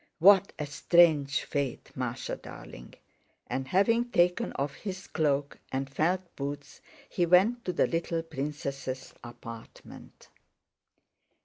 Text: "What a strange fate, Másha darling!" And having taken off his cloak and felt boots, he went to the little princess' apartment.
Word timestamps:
"What 0.17 0.51
a 0.57 0.65
strange 0.65 1.43
fate, 1.43 1.91
Másha 1.95 2.41
darling!" 2.41 2.95
And 3.45 3.67
having 3.67 4.05
taken 4.09 4.51
off 4.53 4.73
his 4.73 5.05
cloak 5.05 5.59
and 5.71 5.87
felt 5.87 6.35
boots, 6.35 6.81
he 7.07 7.27
went 7.27 7.63
to 7.65 7.71
the 7.71 7.85
little 7.85 8.23
princess' 8.23 9.13
apartment. 9.23 10.29